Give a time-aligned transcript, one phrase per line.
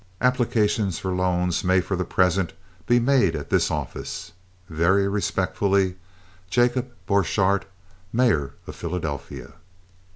[0.19, 2.53] Applications for loans may for the present
[2.87, 4.31] be made at this office.
[4.67, 5.95] Very respectfully,
[6.49, 7.67] JACOB BORCHARDT,
[8.11, 9.53] _Mayor of Philadelphia.